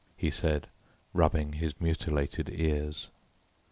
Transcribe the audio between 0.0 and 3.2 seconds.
he said, rubbing his mutilated ears.